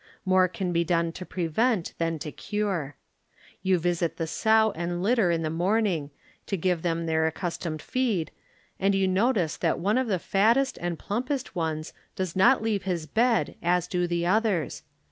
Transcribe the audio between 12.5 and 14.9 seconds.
leave his bed as do the others.